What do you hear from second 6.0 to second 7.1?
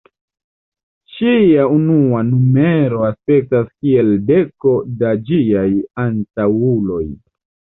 antaŭuloj.